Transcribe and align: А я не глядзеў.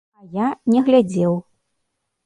А 0.21 0.29
я 0.37 0.47
не 0.75 0.81
глядзеў. 0.89 1.39